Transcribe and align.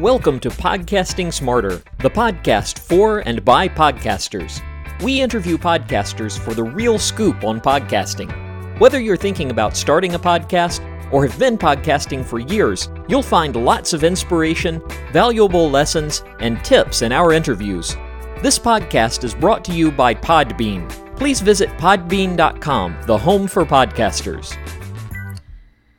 Welcome 0.00 0.40
to 0.40 0.48
Podcasting 0.48 1.32
Smarter, 1.32 1.80
the 2.00 2.10
podcast 2.10 2.80
for 2.80 3.20
and 3.28 3.44
by 3.44 3.68
podcasters. 3.68 4.60
We 5.04 5.22
interview 5.22 5.56
podcasters 5.56 6.36
for 6.36 6.52
the 6.52 6.64
real 6.64 6.98
scoop 6.98 7.44
on 7.44 7.60
podcasting. 7.60 8.80
Whether 8.80 8.98
you're 9.00 9.16
thinking 9.16 9.52
about 9.52 9.76
starting 9.76 10.16
a 10.16 10.18
podcast 10.18 10.82
or 11.12 11.24
have 11.24 11.38
been 11.38 11.56
podcasting 11.56 12.24
for 12.24 12.40
years, 12.40 12.88
you'll 13.06 13.22
find 13.22 13.54
lots 13.54 13.92
of 13.92 14.02
inspiration, 14.02 14.82
valuable 15.12 15.70
lessons, 15.70 16.24
and 16.40 16.64
tips 16.64 17.02
in 17.02 17.12
our 17.12 17.32
interviews. 17.32 17.94
This 18.42 18.58
podcast 18.58 19.22
is 19.22 19.32
brought 19.32 19.64
to 19.66 19.72
you 19.72 19.92
by 19.92 20.12
Podbean. 20.12 20.90
Please 21.16 21.40
visit 21.40 21.68
podbean.com, 21.78 22.96
the 23.06 23.18
home 23.18 23.46
for 23.46 23.64
podcasters. 23.64 24.56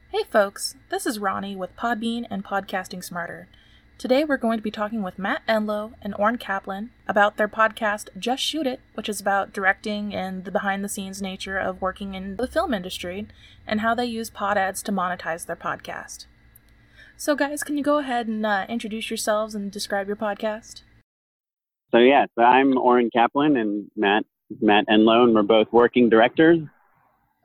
Hey 0.10 0.26
folks, 0.30 0.76
this 0.90 1.06
is 1.06 1.18
Ronnie 1.18 1.56
with 1.56 1.78
Podbean 1.78 2.28
and 2.30 2.44
Podcasting 2.44 3.02
Smarter. 3.02 3.48
Today 3.98 4.26
we're 4.26 4.36
going 4.36 4.58
to 4.58 4.64
be 4.64 4.72
talking 4.72 5.04
with 5.04 5.18
Matt 5.18 5.42
Enlow 5.48 5.94
and 6.02 6.14
Oren 6.20 6.38
Kaplan 6.38 6.92
about 7.08 7.38
their 7.38 7.48
podcast 7.48 8.10
Just 8.20 8.44
Shoot 8.44 8.68
It, 8.68 8.82
which 8.94 9.08
is 9.08 9.22
about 9.22 9.54
directing 9.54 10.14
and 10.14 10.44
the 10.44 10.52
behind 10.52 10.84
the 10.84 10.90
scenes 10.90 11.22
nature 11.22 11.58
of 11.58 11.82
working 11.82 12.14
in 12.14 12.36
the 12.36 12.46
film 12.46 12.74
industry 12.74 13.26
and 13.66 13.80
how 13.80 13.96
they 13.96 14.06
use 14.06 14.30
PodAds 14.30 14.84
to 14.84 14.92
monetize 14.92 15.46
their 15.46 15.56
podcast. 15.56 16.26
So, 17.16 17.36
guys, 17.36 17.64
can 17.64 17.78
you 17.78 17.84
go 17.84 18.00
ahead 18.00 18.28
and 18.28 18.46
uh, 18.46 18.66
introduce 18.68 19.10
yourselves 19.10 19.56
and 19.56 19.72
describe 19.72 20.08
your 20.08 20.18
podcast? 20.18 20.82
So, 21.94 22.00
yeah, 22.00 22.26
so 22.38 22.44
I'm 22.44 22.78
Oren 22.78 23.10
Kaplan 23.16 23.56
and 23.56 23.90
Matt 23.96 24.26
Matt 24.60 24.88
Enlow, 24.90 25.24
and 25.24 25.34
we're 25.34 25.44
both 25.44 25.68
working 25.72 26.10
directors 26.10 26.60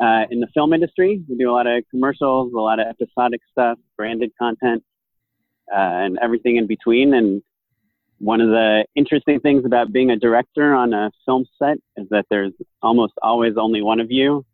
uh, 0.00 0.24
in 0.32 0.40
the 0.40 0.48
film 0.52 0.72
industry. 0.72 1.22
We 1.28 1.36
do 1.36 1.48
a 1.48 1.52
lot 1.52 1.68
of 1.68 1.84
commercials, 1.92 2.52
a 2.52 2.58
lot 2.58 2.80
of 2.80 2.88
episodic 2.88 3.40
stuff, 3.52 3.78
branded 3.96 4.32
content 4.36 4.82
and 5.70 6.18
everything 6.22 6.56
in 6.56 6.66
between. 6.66 7.14
And 7.14 7.42
one 8.18 8.40
of 8.40 8.48
the 8.48 8.84
interesting 8.94 9.40
things 9.40 9.64
about 9.64 9.92
being 9.92 10.10
a 10.10 10.16
director 10.16 10.74
on 10.74 10.92
a 10.92 11.10
film 11.24 11.46
set 11.58 11.78
is 11.96 12.06
that 12.10 12.26
there's 12.30 12.52
almost 12.82 13.14
always 13.22 13.54
only 13.56 13.82
one 13.82 14.00
of 14.00 14.10
you, 14.10 14.44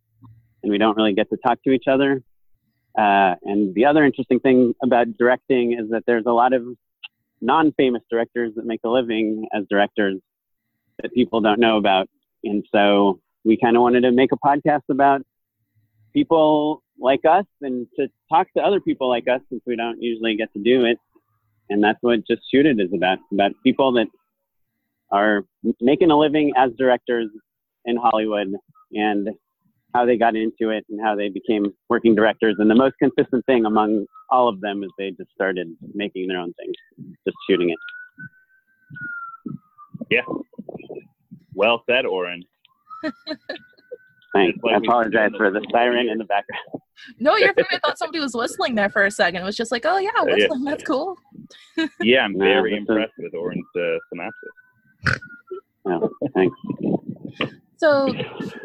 and 0.62 0.70
we 0.70 0.78
don't 0.78 0.96
really 0.96 1.14
get 1.14 1.28
to 1.30 1.36
talk 1.44 1.62
to 1.64 1.70
each 1.70 1.86
other. 1.88 2.22
Uh, 2.96 3.34
and 3.42 3.74
the 3.74 3.84
other 3.84 4.04
interesting 4.04 4.40
thing 4.40 4.74
about 4.82 5.06
directing 5.18 5.72
is 5.72 5.90
that 5.90 6.04
there's 6.06 6.24
a 6.26 6.32
lot 6.32 6.52
of 6.52 6.62
non-famous 7.40 8.02
directors 8.10 8.52
that 8.56 8.64
make 8.64 8.80
a 8.84 8.88
living 8.88 9.46
as 9.52 9.64
directors 9.68 10.18
that 11.02 11.12
people 11.12 11.40
don't 11.40 11.60
know 11.60 11.76
about. 11.76 12.08
And 12.44 12.64
so 12.72 13.20
we 13.44 13.56
kind 13.56 13.76
of 13.76 13.82
wanted 13.82 14.02
to 14.02 14.12
make 14.12 14.30
a 14.32 14.36
podcast 14.36 14.82
about 14.88 15.22
people 16.14 16.82
like 16.98 17.20
us 17.28 17.44
and 17.60 17.86
to 17.98 18.08
talk 18.30 18.46
to 18.56 18.62
other 18.62 18.80
people 18.80 19.08
like 19.08 19.28
us 19.28 19.40
since 19.50 19.62
we 19.66 19.76
don't 19.76 20.00
usually 20.00 20.34
get 20.36 20.50
to 20.54 20.58
do 20.62 20.84
it. 20.86 20.98
And 21.70 21.82
that's 21.82 21.98
what 22.00 22.26
Just 22.26 22.42
Shoot 22.52 22.66
It 22.66 22.80
is 22.80 22.92
about, 22.94 23.18
about 23.32 23.52
people 23.62 23.92
that 23.92 24.06
are 25.10 25.44
making 25.80 26.10
a 26.10 26.18
living 26.18 26.52
as 26.56 26.70
directors 26.78 27.28
in 27.84 27.96
Hollywood 27.96 28.48
and 28.92 29.28
how 29.94 30.04
they 30.04 30.16
got 30.16 30.36
into 30.36 30.70
it 30.70 30.84
and 30.90 31.00
how 31.02 31.16
they 31.16 31.28
became 31.28 31.72
working 31.88 32.14
directors. 32.14 32.56
And 32.58 32.70
the 32.70 32.74
most 32.74 32.94
consistent 32.98 33.44
thing 33.46 33.64
among 33.64 34.06
all 34.30 34.48
of 34.48 34.60
them 34.60 34.82
is 34.82 34.90
they 34.98 35.10
just 35.12 35.30
started 35.32 35.68
making 35.94 36.28
their 36.28 36.38
own 36.38 36.52
things, 36.54 36.74
just 37.26 37.36
shooting 37.48 37.70
it. 37.70 37.78
Yeah. 40.10 40.22
Well 41.54 41.82
said, 41.88 42.04
Oren. 42.04 42.42
Thanks. 44.34 44.58
I 44.68 44.76
apologize 44.76 45.30
for 45.36 45.50
the 45.50 45.66
siren 45.72 46.08
in 46.08 46.18
the 46.18 46.24
background. 46.24 46.82
No, 47.18 47.36
you're 47.36 47.54
fine. 47.54 47.64
I 47.72 47.78
thought 47.78 47.98
somebody 47.98 48.20
was 48.20 48.34
whistling 48.34 48.74
there 48.74 48.90
for 48.90 49.04
a 49.04 49.10
second. 49.10 49.40
It 49.40 49.44
was 49.44 49.56
just 49.56 49.72
like, 49.72 49.86
oh 49.86 49.98
yeah, 49.98 50.10
whistling. 50.22 50.64
Yeah. 50.64 50.70
That's 50.70 50.84
cool. 50.84 51.16
Yeah, 52.00 52.20
I'm 52.20 52.34
very 52.38 52.72
no, 52.72 52.78
impressed 52.78 53.12
is... 53.18 53.24
with 53.24 53.34
Oren's 53.34 53.64
uh, 53.76 53.98
synopsis. 54.10 54.54
Thanks. 56.34 56.56
So, 57.78 58.08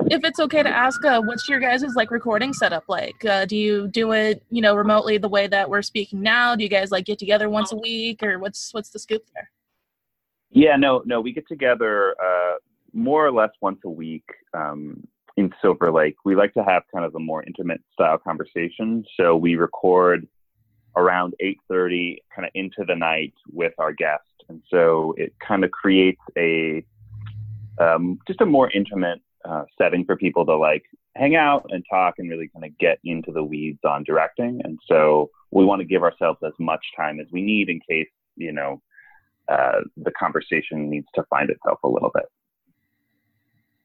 if 0.09 0.23
it's 0.23 0.39
okay 0.39 0.63
to 0.63 0.69
ask, 0.69 1.03
uh, 1.03 1.21
what's 1.21 1.49
your 1.49 1.59
guys' 1.59 1.83
like 1.95 2.11
recording 2.11 2.53
setup 2.53 2.85
like? 2.87 3.25
Uh, 3.25 3.45
do 3.45 3.57
you 3.57 3.89
do 3.89 4.13
it, 4.13 4.41
you 4.49 4.61
know, 4.61 4.73
remotely 4.73 5.17
the 5.17 5.27
way 5.27 5.47
that 5.47 5.69
we're 5.69 5.81
speaking 5.81 6.21
now? 6.21 6.55
Do 6.55 6.63
you 6.63 6.69
guys 6.69 6.91
like 6.91 7.05
get 7.05 7.19
together 7.19 7.49
once 7.49 7.73
a 7.73 7.75
week, 7.75 8.23
or 8.23 8.39
what's 8.39 8.73
what's 8.73 8.89
the 8.89 8.99
scoop 8.99 9.23
there? 9.35 9.51
Yeah, 10.49 10.77
no, 10.77 11.03
no, 11.05 11.19
we 11.19 11.33
get 11.33 11.47
together 11.47 12.15
uh, 12.23 12.55
more 12.93 13.25
or 13.25 13.31
less 13.31 13.51
once 13.61 13.79
a 13.85 13.89
week. 13.89 14.25
Um, 14.53 15.03
in 15.37 15.51
Silver 15.61 15.91
Lake, 15.91 16.15
we 16.25 16.35
like 16.35 16.53
to 16.53 16.63
have 16.63 16.83
kind 16.93 17.05
of 17.05 17.15
a 17.15 17.19
more 17.19 17.43
intimate 17.43 17.81
style 17.93 18.17
conversation. 18.17 19.03
So 19.17 19.35
we 19.35 19.55
record 19.55 20.27
around 20.95 21.35
8:30, 21.41 22.17
kind 22.35 22.45
of 22.45 22.51
into 22.53 22.83
the 22.85 22.95
night 22.95 23.33
with 23.51 23.73
our 23.77 23.93
guest, 23.93 24.23
and 24.49 24.61
so 24.69 25.13
it 25.17 25.33
kind 25.45 25.63
of 25.63 25.71
creates 25.71 26.21
a 26.37 26.83
um, 27.79 28.19
just 28.27 28.41
a 28.41 28.45
more 28.45 28.69
intimate 28.71 29.21
uh, 29.45 29.63
setting 29.77 30.05
for 30.05 30.15
people 30.15 30.45
to 30.45 30.55
like 30.55 30.83
hang 31.15 31.35
out 31.35 31.65
and 31.69 31.83
talk 31.89 32.15
and 32.17 32.29
really 32.29 32.49
kind 32.53 32.65
of 32.65 32.77
get 32.77 32.99
into 33.03 33.31
the 33.31 33.43
weeds 33.43 33.79
on 33.83 34.03
directing. 34.03 34.61
And 34.63 34.79
so 34.87 35.29
we 35.51 35.65
want 35.65 35.79
to 35.81 35.85
give 35.85 36.03
ourselves 36.03 36.39
as 36.45 36.53
much 36.59 36.85
time 36.95 37.19
as 37.19 37.27
we 37.31 37.41
need 37.41 37.69
in 37.69 37.79
case 37.89 38.09
you 38.35 38.51
know 38.51 38.81
uh, 39.51 39.81
the 39.97 40.11
conversation 40.11 40.89
needs 40.89 41.07
to 41.15 41.23
find 41.29 41.49
itself 41.49 41.79
a 41.83 41.87
little 41.87 42.11
bit. 42.13 42.25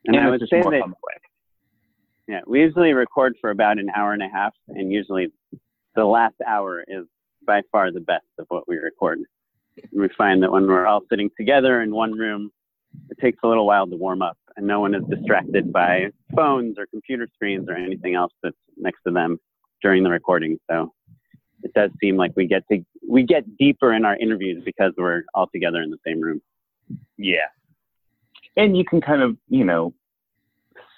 And, 0.07 0.17
and 0.17 0.27
I 0.27 0.31
would 0.31 0.41
say 0.49 0.61
that 0.63 0.83
yeah, 2.29 2.41
we 2.47 2.61
usually 2.61 2.93
record 2.93 3.37
for 3.41 3.51
about 3.51 3.79
an 3.79 3.89
hour 3.95 4.13
and 4.13 4.23
a 4.23 4.29
half, 4.29 4.53
and 4.69 4.93
usually 4.93 5.33
the 5.97 6.05
last 6.05 6.37
hour 6.47 6.85
is 6.87 7.07
by 7.47 7.63
far 7.73 7.91
the 7.91 8.01
best 8.01 8.27
of 8.39 8.47
what 8.49 8.69
we 8.69 8.77
record. 8.77 9.21
We 9.93 10.09
find 10.17 10.43
that 10.43 10.53
when 10.53 10.67
we're 10.67 10.87
all 10.87 11.03
sitting 11.11 11.31
together 11.37 11.83
in 11.83 11.95
one 11.95 12.13
room, 12.13 12.51
it 13.11 13.19
takes 13.21 13.39
a 13.43 13.49
little 13.49 13.67
while 13.67 13.87
to 13.87 13.97
warm 13.97 14.23
up, 14.23 14.39
and 14.57 14.67
no 14.67 14.81
one 14.81 14.95
is 14.95 15.03
distracted 15.11 15.73
by 15.73 16.11
phones 16.35 16.79
or 16.79 16.87
computer 16.87 17.29
screens 17.35 17.69
or 17.69 17.75
anything 17.75 18.15
else 18.15 18.33
that's 18.43 18.57
next 18.77 19.03
to 19.07 19.13
them 19.13 19.39
during 19.83 20.03
the 20.03 20.11
recording. 20.11 20.59
So 20.71 20.93
it 21.63 21.73
does 21.75 21.91
seem 22.01 22.17
like 22.17 22.33
we 22.37 22.47
get 22.47 22.63
to 22.71 22.83
we 23.09 23.23
get 23.23 23.57
deeper 23.59 23.93
in 23.93 24.05
our 24.05 24.17
interviews 24.17 24.63
because 24.65 24.93
we're 24.97 25.25
all 25.35 25.49
together 25.53 25.83
in 25.83 25.91
the 25.91 25.99
same 26.07 26.21
room. 26.21 26.41
Yeah, 27.19 27.49
and 28.57 28.77
you 28.77 28.85
can 28.85 29.01
kind 29.01 29.23
of 29.23 29.37
you 29.49 29.65
know 29.65 29.93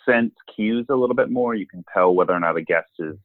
sense 0.09 0.33
cues 0.55 0.87
a 0.89 0.95
little 0.95 1.17
bit 1.17 1.31
more. 1.31 1.55
You 1.55 1.67
can 1.67 1.85
tell 1.93 2.15
whether 2.15 2.33
or 2.33 2.41
not 2.41 2.57
a 2.57 2.63
guest 2.63 2.91
is 2.99 3.17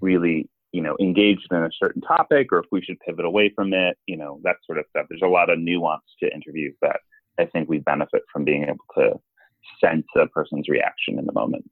really, 0.00 0.48
you 0.72 0.82
know, 0.82 0.96
engaged 1.00 1.48
in 1.50 1.58
a 1.58 1.70
certain 1.78 2.00
topic 2.00 2.52
or 2.52 2.58
if 2.58 2.66
we 2.70 2.82
should 2.82 2.98
pivot 3.00 3.24
away 3.24 3.52
from 3.54 3.72
it, 3.72 3.98
you 4.06 4.16
know, 4.16 4.40
that 4.44 4.56
sort 4.64 4.78
of 4.78 4.84
stuff. 4.90 5.06
There's 5.08 5.22
a 5.22 5.28
lot 5.28 5.50
of 5.50 5.58
nuance 5.58 6.04
to 6.22 6.32
interviews 6.32 6.74
that 6.82 7.00
I 7.38 7.46
think 7.46 7.68
we 7.68 7.78
benefit 7.78 8.22
from 8.32 8.44
being 8.44 8.64
able 8.64 8.84
to 8.96 9.18
sense 9.82 10.06
a 10.16 10.26
person's 10.28 10.68
reaction 10.68 11.18
in 11.18 11.26
the 11.26 11.32
moment. 11.32 11.68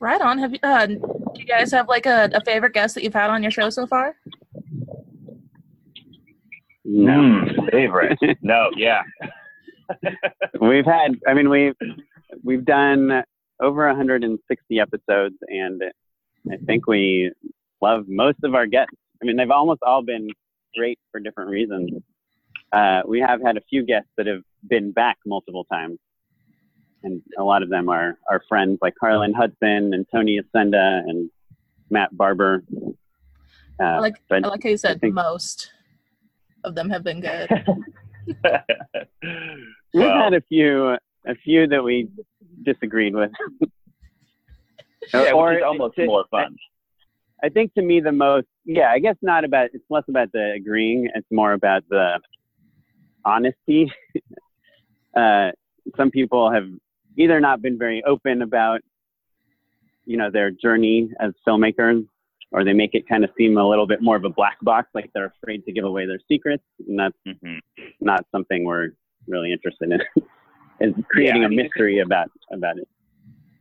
Right 0.00 0.20
on. 0.20 0.38
Have 0.38 0.52
you, 0.52 0.58
uh, 0.62 0.86
do 0.86 1.00
you 1.34 1.44
guys 1.44 1.70
have 1.72 1.88
like 1.88 2.06
a, 2.06 2.30
a 2.32 2.40
favorite 2.44 2.72
guest 2.72 2.94
that 2.94 3.04
you've 3.04 3.14
had 3.14 3.30
on 3.30 3.42
your 3.42 3.52
show 3.52 3.68
so 3.68 3.86
far? 3.86 4.16
No, 6.84 7.12
mm, 7.12 7.70
favorite. 7.70 8.18
no, 8.42 8.70
yeah. 8.76 9.02
we've 10.60 10.86
had. 10.86 11.18
I 11.28 11.34
mean, 11.34 11.50
we've 11.50 11.74
we've 12.42 12.64
done 12.64 13.22
over 13.60 13.86
160 13.86 14.80
episodes, 14.80 15.36
and 15.48 15.82
I 16.50 16.56
think 16.66 16.86
we 16.86 17.32
love 17.80 18.04
most 18.08 18.38
of 18.44 18.54
our 18.54 18.66
guests. 18.66 18.94
I 19.22 19.26
mean, 19.26 19.36
they've 19.36 19.50
almost 19.50 19.80
all 19.82 20.02
been 20.02 20.28
great 20.76 20.98
for 21.10 21.20
different 21.20 21.50
reasons. 21.50 21.90
Uh, 22.72 23.02
we 23.06 23.20
have 23.20 23.40
had 23.42 23.56
a 23.56 23.60
few 23.68 23.84
guests 23.84 24.10
that 24.16 24.26
have 24.26 24.42
been 24.68 24.92
back 24.92 25.18
multiple 25.26 25.64
times, 25.64 25.98
and 27.02 27.20
a 27.38 27.42
lot 27.42 27.62
of 27.62 27.68
them 27.68 27.88
are 27.88 28.18
our 28.30 28.42
friends 28.48 28.78
like 28.80 28.94
Harlan 29.00 29.34
Hudson 29.34 29.92
and 29.92 30.06
Tony 30.12 30.40
Ascenda 30.40 31.02
and 31.08 31.30
Matt 31.90 32.16
Barber. 32.16 32.62
Uh, 33.80 33.84
I 33.84 33.98
like 33.98 34.16
I 34.30 34.38
like 34.38 34.62
how 34.62 34.68
you 34.68 34.76
said 34.76 35.00
think, 35.00 35.14
most 35.14 35.70
of 36.64 36.74
them 36.74 36.90
have 36.90 37.02
been 37.02 37.20
good. 37.20 37.48
We've 39.92 40.04
well, 40.04 40.22
had 40.22 40.34
a 40.34 40.42
few 40.42 40.96
a 41.26 41.34
few 41.42 41.66
that 41.66 41.82
we 41.82 42.08
disagreed 42.62 43.14
with. 43.14 43.30
yeah, 45.12 45.32
or 45.32 45.50
which 45.50 45.58
is 45.58 45.64
almost 45.64 45.96
to, 45.96 46.06
more 46.06 46.24
fun. 46.30 46.56
I 47.42 47.48
think 47.48 47.74
to 47.74 47.82
me 47.82 48.00
the 48.00 48.12
most, 48.12 48.46
yeah, 48.64 48.90
I 48.90 48.98
guess 48.98 49.16
not 49.22 49.44
about. 49.44 49.70
It's 49.72 49.84
less 49.88 50.04
about 50.08 50.30
the 50.32 50.52
agreeing. 50.56 51.08
It's 51.14 51.26
more 51.30 51.52
about 51.52 51.84
the 51.88 52.20
honesty. 53.24 53.90
uh, 55.16 55.50
some 55.96 56.10
people 56.10 56.52
have 56.52 56.68
either 57.16 57.40
not 57.40 57.62
been 57.62 57.78
very 57.78 58.02
open 58.04 58.42
about, 58.42 58.80
you 60.04 60.16
know, 60.16 60.30
their 60.30 60.50
journey 60.50 61.10
as 61.18 61.32
filmmakers, 61.46 62.06
or 62.52 62.64
they 62.64 62.72
make 62.72 62.94
it 62.94 63.08
kind 63.08 63.24
of 63.24 63.30
seem 63.38 63.56
a 63.56 63.66
little 63.66 63.86
bit 63.86 64.02
more 64.02 64.16
of 64.16 64.24
a 64.24 64.30
black 64.30 64.58
box, 64.62 64.88
like 64.94 65.10
they're 65.14 65.32
afraid 65.42 65.64
to 65.64 65.72
give 65.72 65.84
away 65.84 66.06
their 66.06 66.20
secrets, 66.28 66.64
and 66.86 66.98
that's 66.98 67.16
mm-hmm. 67.26 67.58
not 68.00 68.26
something 68.32 68.64
we're 68.64 68.90
really 69.26 69.52
interested 69.52 69.90
in. 69.92 70.00
is 70.80 70.94
creating 71.10 71.42
yeah, 71.42 71.48
a 71.48 71.50
mystery 71.50 71.98
about 71.98 72.30
about 72.52 72.78
it. 72.78 72.88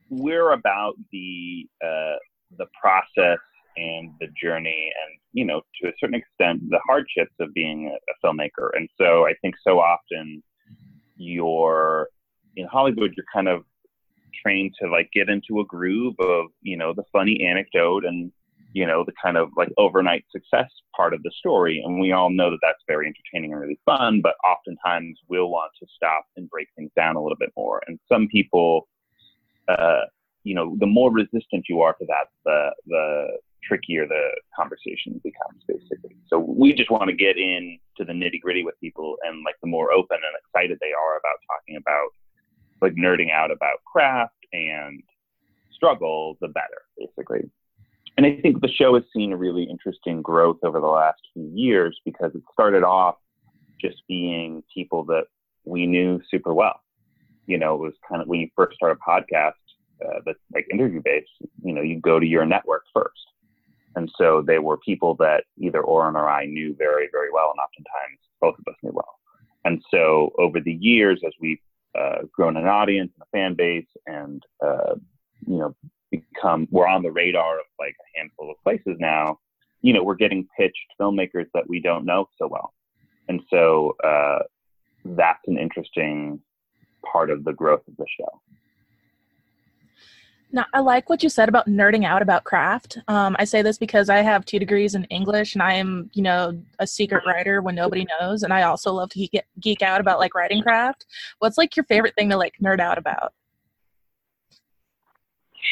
We're 0.10 0.52
about 0.52 0.96
the 1.12 1.68
uh, 1.84 2.18
the 2.58 2.66
process 2.80 3.40
and 3.78 4.12
the 4.20 4.28
journey 4.42 4.92
and 5.04 5.20
you 5.34 5.46
know 5.46 5.62
to 5.82 5.90
a 5.90 5.92
certain 6.00 6.16
extent 6.16 6.62
the 6.70 6.80
hardships 6.86 7.34
of 7.40 7.54
being 7.54 7.96
a, 7.96 8.26
filmmaker. 8.26 8.70
And 8.76 8.90
so 9.00 9.26
i 9.26 9.34
think 9.42 9.56
so 9.66 9.80
often 9.80 10.44
you're 11.16 12.10
in 12.56 12.66
hollywood 12.66 13.14
you're 13.16 13.26
kind 13.34 13.48
of 13.48 13.64
trained 14.42 14.74
to 14.82 14.90
like 14.90 15.10
get 15.14 15.30
into 15.30 15.60
a 15.60 15.66
groove 15.66 16.16
of 16.20 16.46
you 16.62 16.78
know 16.78 16.94
the 16.94 17.04
funny 17.12 17.46
anecdote 17.46 18.06
and 18.06 18.32
you 18.74 18.86
know 18.86 19.04
the 19.06 19.14
kind 19.22 19.38
of 19.38 19.50
like 19.58 19.70
overnight 19.78 20.26
success 20.32 20.70
part 20.96 21.14
of 21.14 21.24
the 21.24 21.32
story. 21.38 21.82
And 21.84 22.00
we 22.00 22.12
all 22.12 22.30
know 22.30 22.52
that 22.52 22.60
that's 22.62 22.84
very 22.88 23.08
entertaining 23.08 23.54
and 23.54 23.62
really 23.62 23.80
fun 23.86 24.22
but 24.22 24.36
oftentimes 24.46 25.20
we'll 25.28 25.50
want 25.50 25.72
to 25.80 25.88
stop 25.96 26.26
and 26.38 26.50
break 26.50 26.68
things 26.76 26.92
down 26.96 27.16
a 27.16 27.22
little 27.22 27.38
bit 27.40 27.52
more. 27.56 27.82
And 27.88 28.00
some 28.12 28.28
people 28.28 28.88
uh, 29.70 30.02
you 30.44 30.56
know 30.56 30.76
the 30.80 30.86
more 30.86 31.12
resistant 31.12 31.66
you 31.68 31.82
are 31.82 31.94
to 31.94 32.06
that 32.06 32.28
the 32.46 32.70
the 32.88 33.28
trickier 33.64 34.08
the 34.08 34.30
conversation 34.56 35.20
becomes 35.24 35.62
basically 35.68 36.16
so 36.28 36.40
we 36.40 36.74
just 36.74 36.90
want 36.90 37.10
to 37.10 37.16
get 37.16 37.38
in 37.38 37.78
to 37.98 38.06
the 38.06 38.14
nitty 38.14 38.40
gritty 38.42 38.64
with 38.64 38.80
people 38.80 39.18
and 39.24 39.44
like 39.44 39.56
the 39.62 39.68
more 39.68 39.92
open 39.92 40.18
and 40.18 40.36
excited 40.40 40.78
they 40.80 40.94
are 40.94 41.18
about 41.18 41.40
talking 41.46 41.76
about 41.76 42.10
like 42.82 42.94
nerding 42.96 43.32
out 43.32 43.52
about 43.52 43.84
craft 43.86 44.34
and 44.54 45.04
struggle 45.74 46.38
the 46.42 46.48
better 46.48 46.82
basically 46.98 47.50
and 48.20 48.26
I 48.26 48.38
think 48.42 48.60
the 48.60 48.68
show 48.68 48.96
has 48.96 49.04
seen 49.16 49.32
a 49.32 49.38
really 49.38 49.64
interesting 49.64 50.22
growth 50.22 50.58
over 50.64 50.82
the 50.82 50.88
last 50.88 51.22
few 51.34 51.50
years 51.54 51.98
because 52.04 52.32
it 52.36 52.42
started 52.52 52.84
off 52.84 53.16
just 53.80 54.02
being 54.10 54.62
people 54.74 55.06
that 55.06 55.24
we 55.64 55.86
knew 55.86 56.20
super 56.30 56.54
well. 56.54 56.82
You 57.50 57.58
know, 57.58 57.76
it 57.76 57.80
was 57.80 57.94
kind 58.08 58.22
of 58.22 58.28
when 58.28 58.40
you 58.40 58.50
first 58.56 58.76
start 58.76 58.98
a 58.98 59.10
podcast 59.10 59.54
uh, 60.06 60.20
that's 60.26 60.40
like 60.54 60.68
interview 60.72 61.02
based, 61.04 61.30
you 61.64 61.74
know, 61.74 61.82
you 61.82 62.00
go 62.00 62.20
to 62.20 62.26
your 62.26 62.46
network 62.46 62.84
first. 62.94 63.26
And 63.96 64.10
so 64.18 64.44
they 64.46 64.60
were 64.60 64.78
people 64.78 65.16
that 65.16 65.44
either 65.58 65.82
Oren 65.82 66.16
or 66.16 66.30
I 66.30 66.46
knew 66.46 66.76
very, 66.78 67.10
very 67.12 67.32
well, 67.34 67.52
and 67.52 67.60
oftentimes 67.60 68.20
both 68.40 68.56
of 68.60 68.72
us 68.72 68.78
knew 68.84 68.92
well. 68.94 69.20
And 69.66 69.82
so 69.92 70.32
over 70.38 70.62
the 70.62 70.74
years, 70.74 71.20
as 71.26 71.34
we've 71.42 71.60
uh, 72.00 72.20
grown 72.32 72.56
an 72.56 72.68
audience 72.68 73.12
and 73.16 73.24
a 73.24 73.38
fan 73.38 73.56
base 73.56 73.88
and, 74.06 74.44
uh, 74.64 74.96
you 75.46 75.58
know, 75.58 75.76
become 76.12 76.68
we're 76.72 76.88
on 76.88 77.04
the 77.04 77.12
radar 77.12 77.60
of 77.60 77.66
like 77.80 77.96
a 78.00 78.20
handful 78.20 78.50
of 78.50 78.58
places 78.64 78.98
now 79.00 79.38
you 79.82 79.94
know 79.94 80.04
we're 80.04 80.16
getting 80.16 80.48
pitched 80.58 80.76
filmmakers 81.00 81.46
that 81.54 81.68
we 81.68 81.80
don't 81.80 82.06
know 82.06 82.28
so 82.38 82.48
well 82.48 82.74
and 83.28 83.42
so 83.50 83.96
uh, 84.04 84.40
that's 85.06 85.48
an 85.48 85.58
interesting 85.58 86.40
part 87.06 87.30
of 87.30 87.44
the 87.44 87.54
growth 87.54 87.88
of 87.88 87.96
the 87.98 88.06
show 88.18 88.42
now, 90.52 90.66
I 90.74 90.80
like 90.80 91.10
what 91.10 91.22
you 91.22 91.30
said 91.30 91.48
about 91.48 91.68
nerding 91.68 92.06
out 92.06 92.22
about 92.22 92.44
craft. 92.44 92.98
Um, 93.08 93.36
I 93.38 93.46
say 93.46 93.62
this 93.62 93.78
because 93.78 94.10
I 94.10 94.18
have 94.18 94.46
two 94.46 94.58
degrees 94.58 94.96
in 94.96 95.04
English 95.06 95.54
and 95.54 95.62
I 95.62 95.74
am, 95.74 96.10
you 96.14 96.24
know, 96.24 96.60
a 96.80 96.88
secret 96.88 97.24
writer 97.26 97.62
when 97.62 97.76
nobody 97.76 98.06
knows. 98.20 98.42
And 98.42 98.52
I 98.52 98.64
also 98.64 98.92
love 98.92 99.10
to 99.12 99.20
geek, 99.20 99.44
geek 99.60 99.82
out 99.84 100.02
about 100.02 100.18
like 100.18 100.34
writing 100.34 100.64
craft. 100.64 101.06
What's 101.38 101.58
like 101.58 101.76
your 101.76 101.84
favorite 101.86 102.16
thing 102.16 102.30
to 102.30 102.38
like 102.38 102.56
nerd 102.62 102.80
out 102.80 102.98
about? 102.98 103.34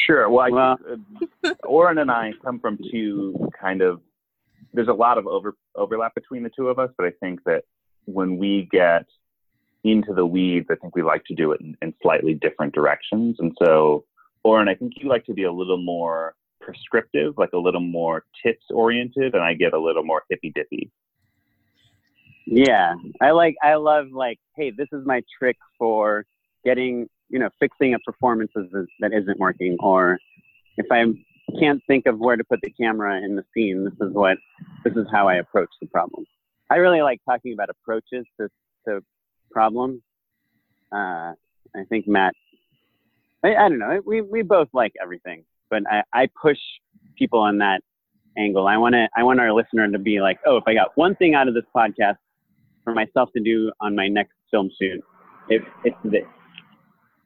Sure. 0.06 0.28
Well, 0.28 0.52
well 0.52 0.78
uh, 1.44 1.54
Oren 1.64 1.98
and 1.98 2.10
I 2.10 2.32
come 2.44 2.60
from 2.60 2.78
two 2.90 3.50
kind 3.60 3.82
of. 3.82 4.00
There's 4.74 4.88
a 4.88 4.92
lot 4.92 5.18
of 5.18 5.26
over 5.26 5.54
overlap 5.74 6.14
between 6.14 6.42
the 6.42 6.50
two 6.54 6.68
of 6.68 6.78
us, 6.78 6.90
but 6.96 7.06
I 7.06 7.10
think 7.20 7.42
that 7.44 7.64
when 8.04 8.36
we 8.36 8.68
get 8.70 9.06
into 9.84 10.12
the 10.12 10.26
weeds, 10.26 10.66
I 10.70 10.74
think 10.76 10.94
we 10.94 11.02
like 11.02 11.24
to 11.26 11.34
do 11.34 11.52
it 11.52 11.60
in, 11.60 11.76
in 11.82 11.94
slightly 12.02 12.34
different 12.34 12.74
directions. 12.74 13.36
And 13.38 13.56
so, 13.62 14.04
Oren, 14.42 14.68
I 14.68 14.74
think 14.74 14.94
you 14.96 15.08
like 15.08 15.24
to 15.26 15.34
be 15.34 15.44
a 15.44 15.52
little 15.52 15.82
more 15.82 16.34
prescriptive, 16.60 17.34
like 17.38 17.52
a 17.52 17.58
little 17.58 17.80
more 17.80 18.24
tips 18.42 18.66
oriented, 18.70 19.34
and 19.34 19.42
I 19.42 19.54
get 19.54 19.72
a 19.72 19.78
little 19.78 20.04
more 20.04 20.24
hippy 20.28 20.52
dippy. 20.54 20.90
Yeah, 22.46 22.94
I 23.20 23.32
like. 23.32 23.56
I 23.62 23.74
love 23.74 24.06
like, 24.10 24.38
hey, 24.56 24.70
this 24.70 24.88
is 24.92 25.04
my 25.04 25.22
trick 25.38 25.56
for 25.78 26.24
getting 26.64 27.08
you 27.28 27.38
know, 27.38 27.50
fixing 27.60 27.94
a 27.94 27.98
performance 28.00 28.50
that 28.54 29.12
isn't 29.12 29.38
working, 29.38 29.76
or 29.80 30.18
if 30.76 30.86
I 30.90 31.04
can't 31.58 31.82
think 31.86 32.06
of 32.06 32.18
where 32.18 32.36
to 32.36 32.44
put 32.44 32.60
the 32.62 32.70
camera 32.70 33.22
in 33.22 33.36
the 33.36 33.44
scene, 33.54 33.84
this 33.84 33.94
is 34.06 34.14
what, 34.14 34.38
this 34.84 34.94
is 34.94 35.06
how 35.12 35.28
I 35.28 35.36
approach 35.36 35.70
the 35.80 35.86
problem. 35.88 36.24
I 36.70 36.76
really 36.76 37.02
like 37.02 37.20
talking 37.28 37.52
about 37.52 37.70
approaches 37.70 38.26
to, 38.40 38.48
to 38.86 39.02
problems. 39.50 40.00
Uh, 40.92 41.32
I 41.76 41.84
think 41.88 42.08
Matt, 42.08 42.34
I, 43.44 43.54
I, 43.54 43.68
don't 43.68 43.78
know, 43.78 44.00
we, 44.04 44.22
we 44.22 44.42
both 44.42 44.68
like 44.72 44.92
everything, 45.02 45.44
but 45.70 45.82
I, 45.90 46.02
I 46.12 46.28
push 46.40 46.58
people 47.16 47.40
on 47.40 47.58
that 47.58 47.80
angle. 48.38 48.66
I 48.66 48.76
want 48.76 48.94
to, 48.94 49.08
I 49.16 49.22
want 49.22 49.40
our 49.40 49.52
listener 49.52 49.90
to 49.90 49.98
be 49.98 50.20
like, 50.20 50.38
oh, 50.46 50.56
if 50.56 50.64
I 50.66 50.74
got 50.74 50.96
one 50.96 51.14
thing 51.16 51.34
out 51.34 51.48
of 51.48 51.54
this 51.54 51.64
podcast 51.74 52.16
for 52.84 52.94
myself 52.94 53.30
to 53.36 53.42
do 53.42 53.70
on 53.80 53.94
my 53.94 54.08
next 54.08 54.34
film 54.50 54.70
shoot, 54.80 55.00
if 55.48 55.62
it's 55.84 55.96
this. 56.04 56.24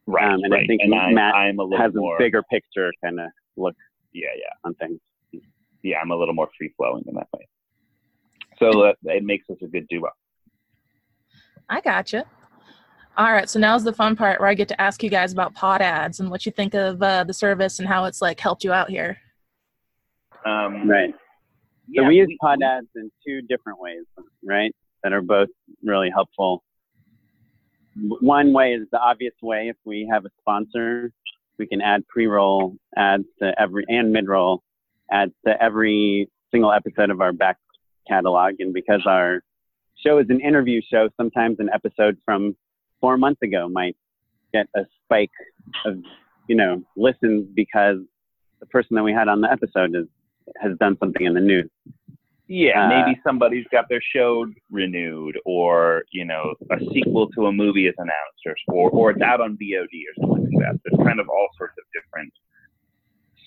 Right. 0.05 0.25
Um, 0.25 0.41
and 0.43 0.51
right. 0.51 0.63
I 0.63 0.67
think 0.67 0.81
and 0.81 0.91
Matt 1.15 1.33
I, 1.35 1.47
am 1.47 1.59
a 1.59 1.77
has 1.77 1.93
more, 1.93 2.15
a 2.15 2.19
bigger 2.19 2.43
picture 2.43 2.91
kind 3.03 3.19
of 3.19 3.27
look. 3.55 3.75
Yeah, 4.13 4.27
yeah. 4.35 4.53
On 4.65 4.73
things. 4.75 4.99
Yeah, 5.81 5.97
I'm 6.01 6.11
a 6.11 6.15
little 6.15 6.33
more 6.33 6.49
free 6.57 6.73
flowing 6.77 7.03
in 7.07 7.15
that 7.15 7.27
way. 7.33 7.47
So 8.59 8.83
uh, 8.83 8.93
it 9.05 9.23
makes 9.23 9.49
us 9.49 9.57
a 9.61 9.67
good 9.67 9.87
duo. 9.89 10.09
I 11.69 11.81
gotcha. 11.81 12.25
All 13.17 13.31
right, 13.31 13.49
so 13.49 13.59
now's 13.59 13.83
the 13.83 13.93
fun 13.93 14.15
part 14.15 14.39
where 14.39 14.49
I 14.49 14.55
get 14.55 14.67
to 14.69 14.81
ask 14.81 15.03
you 15.03 15.09
guys 15.09 15.31
about 15.31 15.53
PodAds 15.53 16.19
and 16.19 16.31
what 16.31 16.45
you 16.45 16.51
think 16.51 16.73
of 16.73 17.01
uh, 17.01 17.23
the 17.23 17.33
service 17.33 17.79
and 17.79 17.87
how 17.87 18.05
it's 18.05 18.21
like 18.21 18.39
helped 18.39 18.63
you 18.63 18.73
out 18.73 18.89
here. 18.89 19.17
Um, 20.45 20.89
right. 20.89 21.13
Yeah, 21.87 22.03
so 22.03 22.07
we 22.07 22.15
use 22.15 22.35
PodAds 22.43 22.87
in 22.95 23.11
two 23.25 23.41
different 23.43 23.79
ways, 23.79 24.03
right? 24.43 24.73
That 25.03 25.13
are 25.13 25.21
both 25.21 25.49
really 25.83 26.09
helpful 26.09 26.63
one 27.95 28.53
way 28.53 28.73
is 28.73 28.87
the 28.91 28.99
obvious 28.99 29.33
way. 29.41 29.69
If 29.69 29.77
we 29.85 30.07
have 30.11 30.25
a 30.25 30.29
sponsor, 30.39 31.11
we 31.57 31.67
can 31.67 31.81
add 31.81 32.07
pre-roll 32.07 32.75
ads 32.97 33.25
to 33.39 33.53
every 33.59 33.85
and 33.87 34.11
mid-roll 34.11 34.63
ads 35.11 35.33
to 35.45 35.61
every 35.61 36.29
single 36.51 36.71
episode 36.71 37.09
of 37.09 37.21
our 37.21 37.33
back 37.33 37.57
catalog. 38.07 38.55
And 38.59 38.73
because 38.73 39.01
our 39.05 39.41
show 40.05 40.17
is 40.19 40.27
an 40.29 40.39
interview 40.41 40.81
show, 40.89 41.09
sometimes 41.17 41.57
an 41.59 41.69
episode 41.73 42.17
from 42.25 42.55
four 43.01 43.17
months 43.17 43.41
ago 43.41 43.67
might 43.69 43.95
get 44.53 44.67
a 44.75 44.81
spike 45.03 45.31
of, 45.85 45.97
you 46.47 46.55
know, 46.55 46.83
listens 46.95 47.47
because 47.53 47.97
the 48.59 48.65
person 48.67 48.95
that 48.95 49.03
we 49.03 49.13
had 49.13 49.27
on 49.27 49.41
the 49.41 49.51
episode 49.51 49.95
is, 49.95 50.05
has 50.61 50.77
done 50.79 50.97
something 50.99 51.25
in 51.25 51.33
the 51.33 51.41
news. 51.41 51.69
Yeah, 52.47 52.85
uh, 52.85 52.89
maybe 52.89 53.19
somebody's 53.25 53.65
got 53.71 53.85
their 53.89 54.01
show 54.13 54.45
renewed, 54.69 55.39
or 55.45 56.03
you 56.11 56.25
know, 56.25 56.53
a 56.71 56.77
sequel 56.93 57.29
to 57.29 57.47
a 57.47 57.53
movie 57.53 57.87
is 57.87 57.95
announced, 57.97 58.67
or 58.67 58.89
or 58.89 59.11
it's 59.11 59.21
out 59.21 59.39
on 59.39 59.57
VOD 59.57 59.87
or 59.87 60.13
something 60.19 60.51
like 60.51 60.65
that. 60.65 60.79
There's 60.83 61.07
kind 61.07 61.21
of 61.21 61.29
all 61.29 61.47
sorts 61.57 61.75
of 61.79 61.85
different 61.93 62.33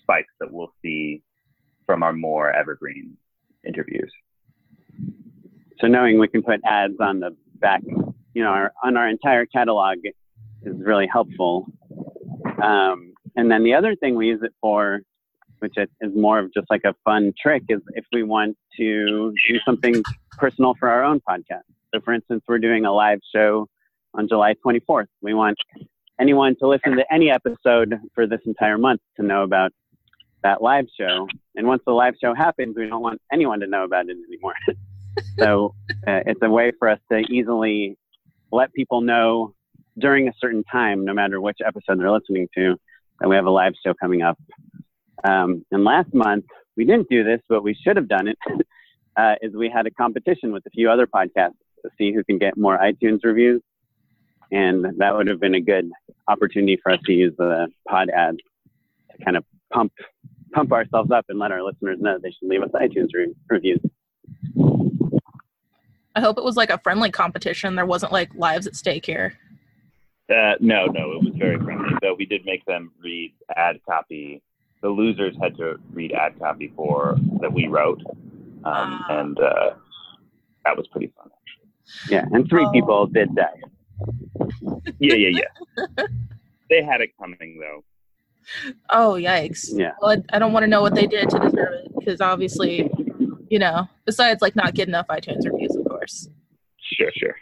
spikes 0.00 0.32
that 0.40 0.50
we'll 0.50 0.72
see 0.82 1.22
from 1.84 2.02
our 2.02 2.14
more 2.14 2.50
evergreen 2.50 3.16
interviews. 3.66 4.10
So 5.86 5.90
knowing 5.90 6.18
we 6.18 6.26
can 6.26 6.42
put 6.42 6.58
ads 6.64 6.94
on 6.98 7.20
the 7.20 7.30
back, 7.60 7.80
you 8.34 8.42
know, 8.42 8.48
our, 8.48 8.72
on 8.82 8.96
our 8.96 9.08
entire 9.08 9.46
catalog 9.46 9.98
is 10.62 10.74
really 10.78 11.06
helpful. 11.06 11.68
Um, 12.60 13.14
and 13.36 13.48
then 13.48 13.62
the 13.62 13.74
other 13.74 13.94
thing 13.94 14.16
we 14.16 14.26
use 14.26 14.40
it 14.42 14.52
for 14.60 15.02
which 15.60 15.74
is 15.78 15.88
more 16.12 16.40
of 16.40 16.52
just 16.52 16.66
like 16.70 16.82
a 16.84 16.92
fun 17.04 17.32
trick, 17.40 17.62
is 17.68 17.80
if 17.94 18.04
we 18.12 18.24
want 18.24 18.56
to 18.78 19.32
do 19.48 19.58
something 19.64 20.02
personal 20.32 20.74
for 20.78 20.88
our 20.88 21.04
own 21.04 21.20
podcast. 21.20 21.62
So, 21.94 22.00
for 22.04 22.12
instance, 22.12 22.42
we're 22.48 22.58
doing 22.58 22.84
a 22.84 22.92
live 22.92 23.20
show 23.32 23.68
on 24.12 24.26
July 24.28 24.54
24th. 24.66 25.06
We 25.22 25.34
want 25.34 25.56
anyone 26.20 26.56
to 26.60 26.66
listen 26.66 26.96
to 26.96 27.04
any 27.12 27.30
episode 27.30 27.94
for 28.12 28.26
this 28.26 28.40
entire 28.44 28.76
month 28.76 29.00
to 29.18 29.24
know 29.24 29.44
about 29.44 29.70
that 30.42 30.62
live 30.62 30.86
show. 30.98 31.28
And 31.54 31.68
once 31.68 31.82
the 31.86 31.92
live 31.92 32.14
show 32.20 32.34
happens, 32.34 32.74
we 32.76 32.88
don't 32.88 33.02
want 33.02 33.22
anyone 33.32 33.60
to 33.60 33.68
know 33.68 33.84
about 33.84 34.08
it 34.08 34.16
anymore. 34.28 34.54
so, 35.38 35.74
uh, 36.06 36.20
it's 36.26 36.40
a 36.42 36.50
way 36.50 36.72
for 36.78 36.88
us 36.88 36.98
to 37.10 37.18
easily 37.30 37.96
let 38.52 38.72
people 38.72 39.00
know 39.00 39.54
during 39.98 40.28
a 40.28 40.32
certain 40.40 40.62
time, 40.64 41.04
no 41.04 41.14
matter 41.14 41.40
which 41.40 41.58
episode 41.66 41.98
they're 41.98 42.10
listening 42.10 42.48
to, 42.56 42.76
that 43.20 43.28
we 43.28 43.36
have 43.36 43.46
a 43.46 43.50
live 43.50 43.72
show 43.84 43.94
coming 43.94 44.22
up 44.22 44.38
um, 45.24 45.64
and 45.70 45.84
last 45.84 46.12
month, 46.14 46.44
we 46.76 46.84
didn't 46.84 47.08
do 47.08 47.24
this, 47.24 47.40
but 47.48 47.62
we 47.62 47.74
should 47.74 47.96
have 47.96 48.08
done 48.08 48.28
it, 48.28 48.38
uh, 49.16 49.34
is 49.42 49.54
we 49.54 49.70
had 49.70 49.86
a 49.86 49.90
competition 49.90 50.52
with 50.52 50.64
a 50.66 50.70
few 50.70 50.90
other 50.90 51.06
podcasts 51.06 51.54
to 51.82 51.90
see 51.98 52.12
who 52.12 52.22
can 52.24 52.38
get 52.38 52.56
more 52.56 52.78
iTunes 52.78 53.20
reviews. 53.22 53.62
And 54.52 54.84
that 54.98 55.16
would 55.16 55.26
have 55.26 55.40
been 55.40 55.54
a 55.54 55.60
good 55.60 55.90
opportunity 56.28 56.78
for 56.80 56.92
us 56.92 57.00
to 57.06 57.12
use 57.12 57.34
the 57.36 57.66
PodAds 57.88 58.38
to 58.38 59.24
kind 59.24 59.36
of 59.36 59.44
pump 59.72 59.92
pump 60.52 60.72
ourselves 60.72 61.10
up 61.10 61.24
and 61.28 61.38
let 61.38 61.50
our 61.50 61.62
listeners 61.62 61.98
know 62.00 62.18
they 62.22 62.30
should 62.30 62.48
leave 62.48 62.62
us 62.62 62.70
iTunes 62.74 63.08
re- 63.12 63.34
reviews. 63.50 63.80
I 66.16 66.20
hope 66.20 66.38
it 66.38 66.44
was 66.44 66.56
like 66.56 66.70
a 66.70 66.78
friendly 66.78 67.10
competition. 67.10 67.74
There 67.76 67.86
wasn't 67.86 68.10
like 68.12 68.34
lives 68.34 68.66
at 68.66 68.74
stake 68.74 69.04
here. 69.06 69.34
Uh, 70.28 70.54
no, 70.58 70.86
no, 70.86 71.12
it 71.12 71.22
was 71.22 71.34
very 71.36 71.58
friendly. 71.62 71.90
So 72.02 72.14
we 72.18 72.24
did 72.26 72.44
make 72.44 72.64
them 72.64 72.90
read 73.00 73.32
ad 73.54 73.78
copy 73.88 74.42
the 74.82 74.88
losers 74.90 75.34
had 75.40 75.56
to 75.56 75.76
read 75.92 76.12
ad 76.12 76.38
copy 76.38 76.72
for 76.76 77.16
that 77.40 77.50
we 77.52 77.66
wrote, 77.66 78.00
um, 78.06 78.14
Ah. 78.64 79.18
and 79.20 79.38
uh, 79.40 79.70
that 80.64 80.76
was 80.76 80.86
pretty 80.88 81.10
fun. 81.16 81.28
Actually. 81.32 82.14
Yeah, 82.14 82.24
and 82.32 82.48
three 82.48 82.64
Oh. 82.66 82.70
people 82.72 83.06
did 83.06 83.34
that. 83.36 83.54
Yeah, 85.00 85.14
yeah, 85.14 85.40
yeah. 85.40 86.04
they 86.68 86.82
had 86.82 87.00
it 87.00 87.10
coming 87.18 87.58
though. 87.58 87.84
Oh, 88.90 89.14
yikes. 89.14 89.68
Yeah. 89.72 89.92
Well, 90.00 90.10
I, 90.30 90.36
I 90.36 90.38
don't 90.38 90.52
want 90.52 90.64
to 90.64 90.68
know 90.68 90.82
what 90.82 90.94
they 90.94 91.06
did 91.06 91.30
to 91.30 91.38
deserve 91.38 91.72
it 91.84 91.92
because 91.98 92.20
obviously, 92.20 92.88
you 93.48 93.58
know, 93.58 93.88
besides 94.04 94.42
like 94.42 94.54
not 94.56 94.74
getting 94.74 94.92
enough 94.92 95.06
iTunes 95.08 95.50
reviews, 95.50 95.74
of 95.74 95.85
course. 96.06 96.28
Sure, 96.80 97.10
sure. 97.16 97.36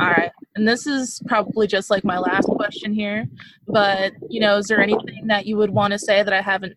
All 0.00 0.08
right. 0.08 0.32
And 0.54 0.66
this 0.66 0.86
is 0.86 1.20
probably 1.26 1.66
just 1.66 1.90
like 1.90 2.02
my 2.02 2.18
last 2.18 2.46
question 2.46 2.94
here. 2.94 3.26
But, 3.68 4.14
you 4.30 4.40
know, 4.40 4.56
is 4.56 4.66
there 4.66 4.80
anything 4.80 5.26
that 5.26 5.46
you 5.46 5.58
would 5.58 5.70
want 5.70 5.92
to 5.92 5.98
say 5.98 6.22
that 6.22 6.32
I 6.32 6.40
haven't 6.40 6.74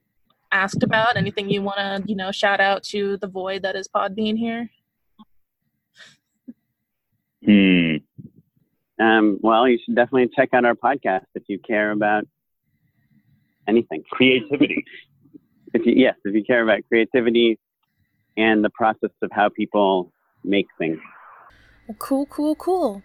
asked 0.52 0.84
about? 0.84 1.16
Anything 1.16 1.50
you 1.50 1.62
want 1.62 1.78
to, 1.78 2.04
you 2.10 2.16
know, 2.16 2.32
shout 2.32 2.60
out 2.60 2.84
to 2.86 3.18
the 3.18 3.28
void 3.28 3.62
that 3.62 3.78
is 3.78 3.88
Podbean 3.88 4.38
here? 4.38 4.70
Hmm. 7.46 7.96
Um, 9.02 9.40
well, 9.42 9.66
you 9.66 9.80
should 9.84 9.96
definitely 9.96 10.30
check 10.36 10.50
out 10.54 10.66
our 10.66 10.76
podcast 10.76 11.24
if 11.36 11.44
you 11.48 11.58
care 11.58 11.92
about 11.92 12.26
anything. 13.68 14.04
Creativity. 14.12 14.84
If 15.72 15.86
you, 15.86 15.94
yes, 15.96 16.16
if 16.26 16.34
you 16.34 16.44
care 16.44 16.64
about 16.64 16.80
creativity 16.88 17.60
and 18.38 18.66
the 18.66 18.72
process 18.72 19.12
of 19.22 19.30
how 19.32 19.50
people 19.50 20.12
make 20.44 20.66
things. 20.80 20.98
Well, 21.90 21.98
cool, 21.98 22.28
cool, 22.28 22.54
cool. 22.54 23.02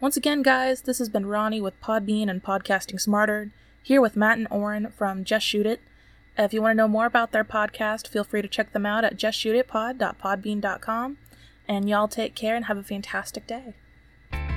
Once 0.00 0.16
again, 0.16 0.42
guys, 0.42 0.82
this 0.82 0.98
has 0.98 1.08
been 1.08 1.26
Ronnie 1.26 1.60
with 1.60 1.80
Podbean 1.80 2.30
and 2.30 2.40
Podcasting 2.40 3.00
Smarter, 3.00 3.50
here 3.82 4.00
with 4.00 4.14
Matt 4.14 4.38
and 4.38 4.46
Oren 4.48 4.92
from 4.96 5.24
Just 5.24 5.44
Shoot 5.44 5.66
It. 5.66 5.80
If 6.38 6.52
you 6.52 6.62
want 6.62 6.70
to 6.70 6.76
know 6.76 6.86
more 6.86 7.06
about 7.06 7.32
their 7.32 7.42
podcast, 7.42 8.06
feel 8.06 8.22
free 8.22 8.42
to 8.42 8.46
check 8.46 8.72
them 8.72 8.86
out 8.86 9.02
at 9.02 9.16
justshootitpod.podbean.com. 9.16 11.18
And 11.66 11.88
y'all 11.88 12.06
take 12.06 12.36
care 12.36 12.54
and 12.54 12.66
have 12.66 12.76
a 12.76 12.84
fantastic 12.84 13.48
day. 13.48 13.74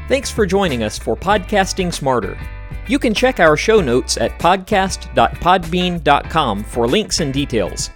Thanks 0.07 0.29
for 0.29 0.45
joining 0.45 0.83
us 0.83 0.99
for 0.99 1.17
Podcasting 1.17 1.91
Smarter. 1.91 2.37
You 2.87 2.99
can 2.99 3.15
check 3.15 3.39
our 3.39 3.57
show 3.57 3.81
notes 3.81 4.17
at 4.17 4.37
podcast.podbean.com 4.37 6.63
for 6.65 6.87
links 6.87 7.19
and 7.19 7.33
details. 7.33 7.89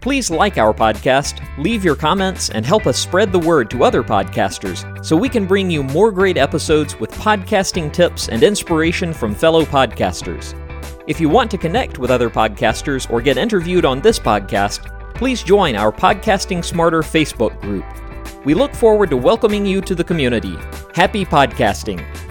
Please 0.00 0.30
like 0.30 0.56
our 0.56 0.72
podcast, 0.72 1.46
leave 1.58 1.84
your 1.84 1.94
comments, 1.94 2.48
and 2.48 2.64
help 2.64 2.86
us 2.86 2.98
spread 2.98 3.32
the 3.32 3.38
word 3.38 3.70
to 3.70 3.84
other 3.84 4.02
podcasters 4.02 5.04
so 5.04 5.14
we 5.14 5.28
can 5.28 5.46
bring 5.46 5.70
you 5.70 5.82
more 5.82 6.10
great 6.10 6.38
episodes 6.38 6.98
with 6.98 7.10
podcasting 7.12 7.92
tips 7.92 8.30
and 8.30 8.42
inspiration 8.42 9.12
from 9.12 9.34
fellow 9.34 9.62
podcasters. 9.62 10.54
If 11.06 11.20
you 11.20 11.28
want 11.28 11.50
to 11.50 11.58
connect 11.58 11.98
with 11.98 12.10
other 12.10 12.30
podcasters 12.30 13.10
or 13.10 13.20
get 13.20 13.36
interviewed 13.36 13.84
on 13.84 14.00
this 14.00 14.18
podcast, 14.18 15.14
please 15.14 15.42
join 15.42 15.76
our 15.76 15.92
Podcasting 15.92 16.64
Smarter 16.64 17.02
Facebook 17.02 17.60
group. 17.60 17.84
We 18.46 18.54
look 18.54 18.74
forward 18.74 19.10
to 19.10 19.18
welcoming 19.18 19.66
you 19.66 19.82
to 19.82 19.94
the 19.94 20.04
community. 20.04 20.56
Happy 20.94 21.26
podcasting! 21.26 22.29